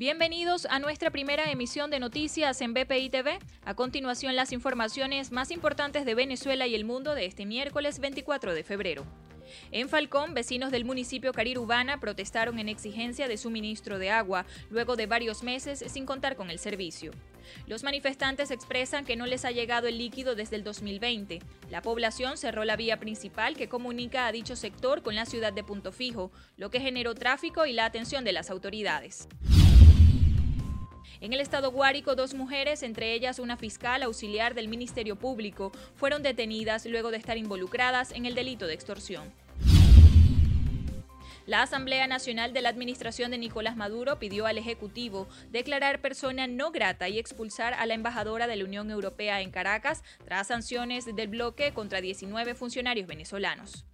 Bienvenidos 0.00 0.66
a 0.70 0.78
nuestra 0.78 1.10
primera 1.10 1.50
emisión 1.52 1.90
de 1.90 2.00
noticias 2.00 2.62
en 2.62 2.72
BPI 2.72 3.10
TV. 3.10 3.38
A 3.66 3.74
continuación, 3.74 4.34
las 4.34 4.50
informaciones 4.50 5.30
más 5.30 5.50
importantes 5.50 6.06
de 6.06 6.14
Venezuela 6.14 6.66
y 6.66 6.74
el 6.74 6.86
mundo 6.86 7.14
de 7.14 7.26
este 7.26 7.44
miércoles 7.44 7.98
24 7.98 8.54
de 8.54 8.64
febrero. 8.64 9.04
En 9.72 9.90
Falcón, 9.90 10.32
vecinos 10.32 10.70
del 10.70 10.86
municipio 10.86 11.34
Carirubana 11.34 12.00
protestaron 12.00 12.58
en 12.58 12.70
exigencia 12.70 13.28
de 13.28 13.36
suministro 13.36 13.98
de 13.98 14.08
agua 14.08 14.46
luego 14.70 14.96
de 14.96 15.04
varios 15.04 15.42
meses 15.42 15.84
sin 15.86 16.06
contar 16.06 16.34
con 16.34 16.48
el 16.48 16.58
servicio. 16.58 17.12
Los 17.66 17.82
manifestantes 17.82 18.50
expresan 18.50 19.04
que 19.04 19.16
no 19.16 19.26
les 19.26 19.44
ha 19.44 19.50
llegado 19.50 19.86
el 19.86 19.98
líquido 19.98 20.34
desde 20.34 20.56
el 20.56 20.64
2020. 20.64 21.40
La 21.68 21.82
población 21.82 22.38
cerró 22.38 22.64
la 22.64 22.76
vía 22.76 22.98
principal 22.98 23.54
que 23.54 23.68
comunica 23.68 24.26
a 24.26 24.32
dicho 24.32 24.56
sector 24.56 25.02
con 25.02 25.14
la 25.14 25.26
ciudad 25.26 25.52
de 25.52 25.62
Punto 25.62 25.92
Fijo, 25.92 26.32
lo 26.56 26.70
que 26.70 26.80
generó 26.80 27.14
tráfico 27.14 27.66
y 27.66 27.74
la 27.74 27.84
atención 27.84 28.24
de 28.24 28.32
las 28.32 28.48
autoridades. 28.48 29.28
En 31.20 31.34
el 31.34 31.40
estado 31.40 31.70
Guárico, 31.70 32.14
dos 32.14 32.32
mujeres, 32.32 32.82
entre 32.82 33.12
ellas 33.12 33.38
una 33.38 33.58
fiscal 33.58 34.02
auxiliar 34.02 34.54
del 34.54 34.68
Ministerio 34.68 35.16
Público, 35.16 35.70
fueron 35.94 36.22
detenidas 36.22 36.86
luego 36.86 37.10
de 37.10 37.18
estar 37.18 37.36
involucradas 37.36 38.12
en 38.12 38.24
el 38.24 38.34
delito 38.34 38.66
de 38.66 38.72
extorsión. 38.72 39.30
La 41.44 41.62
Asamblea 41.62 42.06
Nacional 42.06 42.54
de 42.54 42.62
la 42.62 42.70
Administración 42.70 43.30
de 43.32 43.38
Nicolás 43.38 43.76
Maduro 43.76 44.18
pidió 44.18 44.46
al 44.46 44.56
Ejecutivo 44.56 45.28
declarar 45.50 46.00
persona 46.00 46.46
no 46.46 46.70
grata 46.70 47.08
y 47.10 47.18
expulsar 47.18 47.74
a 47.74 47.84
la 47.84 47.94
embajadora 47.94 48.46
de 48.46 48.56
la 48.56 48.64
Unión 48.64 48.90
Europea 48.90 49.42
en 49.42 49.50
Caracas 49.50 50.02
tras 50.24 50.46
sanciones 50.46 51.04
del 51.04 51.28
bloque 51.28 51.72
contra 51.72 52.00
19 52.00 52.54
funcionarios 52.54 53.06
venezolanos. 53.06 53.84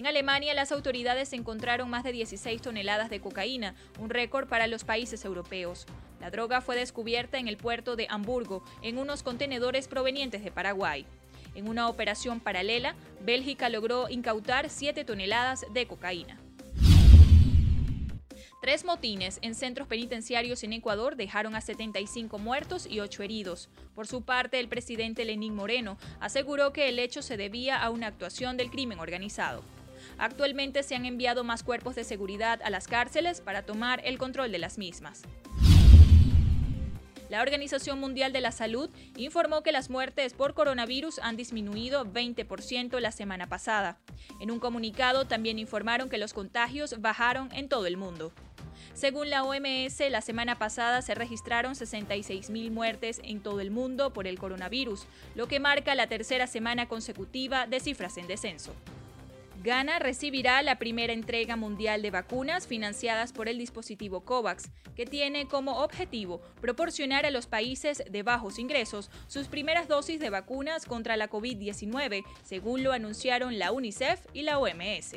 En 0.00 0.06
Alemania, 0.06 0.54
las 0.54 0.72
autoridades 0.72 1.34
encontraron 1.34 1.90
más 1.90 2.04
de 2.04 2.12
16 2.12 2.62
toneladas 2.62 3.10
de 3.10 3.20
cocaína, 3.20 3.74
un 3.98 4.08
récord 4.08 4.48
para 4.48 4.66
los 4.66 4.82
países 4.82 5.26
europeos. 5.26 5.84
La 6.20 6.30
droga 6.30 6.62
fue 6.62 6.74
descubierta 6.74 7.36
en 7.36 7.48
el 7.48 7.58
puerto 7.58 7.96
de 7.96 8.06
Hamburgo, 8.08 8.64
en 8.80 8.96
unos 8.96 9.22
contenedores 9.22 9.88
provenientes 9.88 10.42
de 10.42 10.50
Paraguay. 10.50 11.04
En 11.54 11.68
una 11.68 11.86
operación 11.86 12.40
paralela, 12.40 12.94
Bélgica 13.20 13.68
logró 13.68 14.08
incautar 14.08 14.70
7 14.70 15.04
toneladas 15.04 15.66
de 15.70 15.86
cocaína. 15.86 16.40
Tres 18.62 18.86
motines 18.86 19.38
en 19.42 19.54
centros 19.54 19.86
penitenciarios 19.86 20.64
en 20.64 20.72
Ecuador 20.72 21.16
dejaron 21.16 21.54
a 21.54 21.60
75 21.60 22.38
muertos 22.38 22.86
y 22.86 23.00
8 23.00 23.22
heridos. 23.22 23.68
Por 23.94 24.06
su 24.06 24.22
parte, 24.22 24.60
el 24.60 24.68
presidente 24.68 25.26
Lenín 25.26 25.54
Moreno 25.54 25.98
aseguró 26.20 26.72
que 26.72 26.88
el 26.88 26.98
hecho 26.98 27.20
se 27.20 27.36
debía 27.36 27.82
a 27.82 27.90
una 27.90 28.06
actuación 28.06 28.56
del 28.56 28.70
crimen 28.70 28.98
organizado. 28.98 29.62
Actualmente 30.18 30.82
se 30.82 30.94
han 30.94 31.04
enviado 31.04 31.44
más 31.44 31.62
cuerpos 31.62 31.94
de 31.94 32.04
seguridad 32.04 32.60
a 32.62 32.70
las 32.70 32.88
cárceles 32.88 33.40
para 33.40 33.62
tomar 33.62 34.00
el 34.04 34.18
control 34.18 34.52
de 34.52 34.58
las 34.58 34.78
mismas. 34.78 35.22
La 37.30 37.42
Organización 37.42 38.00
Mundial 38.00 38.32
de 38.32 38.40
la 38.40 38.50
Salud 38.50 38.90
informó 39.16 39.62
que 39.62 39.70
las 39.70 39.88
muertes 39.88 40.34
por 40.34 40.52
coronavirus 40.52 41.20
han 41.20 41.36
disminuido 41.36 42.04
20% 42.04 42.98
la 42.98 43.12
semana 43.12 43.48
pasada. 43.48 44.00
En 44.40 44.50
un 44.50 44.58
comunicado 44.58 45.26
también 45.26 45.60
informaron 45.60 46.08
que 46.08 46.18
los 46.18 46.34
contagios 46.34 47.00
bajaron 47.00 47.48
en 47.52 47.68
todo 47.68 47.86
el 47.86 47.96
mundo. 47.96 48.32
Según 48.94 49.30
la 49.30 49.44
OMS, 49.44 50.00
la 50.10 50.20
semana 50.22 50.58
pasada 50.58 51.02
se 51.02 51.14
registraron 51.14 51.74
66.000 51.74 52.72
muertes 52.72 53.20
en 53.22 53.40
todo 53.40 53.60
el 53.60 53.70
mundo 53.70 54.12
por 54.12 54.26
el 54.26 54.36
coronavirus, 54.36 55.06
lo 55.36 55.46
que 55.46 55.60
marca 55.60 55.94
la 55.94 56.08
tercera 56.08 56.48
semana 56.48 56.88
consecutiva 56.88 57.68
de 57.68 57.78
cifras 57.78 58.16
en 58.16 58.26
descenso. 58.26 58.74
Ghana 59.62 59.98
recibirá 59.98 60.62
la 60.62 60.78
primera 60.78 61.12
entrega 61.12 61.54
mundial 61.54 62.00
de 62.00 62.10
vacunas 62.10 62.66
financiadas 62.66 63.34
por 63.34 63.46
el 63.46 63.58
dispositivo 63.58 64.22
COVAX, 64.22 64.70
que 64.96 65.04
tiene 65.04 65.48
como 65.48 65.82
objetivo 65.82 66.40
proporcionar 66.62 67.26
a 67.26 67.30
los 67.30 67.46
países 67.46 68.02
de 68.10 68.22
bajos 68.22 68.58
ingresos 68.58 69.10
sus 69.26 69.48
primeras 69.48 69.86
dosis 69.86 70.18
de 70.18 70.30
vacunas 70.30 70.86
contra 70.86 71.18
la 71.18 71.28
COVID-19, 71.28 72.24
según 72.42 72.82
lo 72.82 72.92
anunciaron 72.92 73.58
la 73.58 73.70
UNICEF 73.70 74.24
y 74.32 74.44
la 74.44 74.58
OMS. 74.58 75.16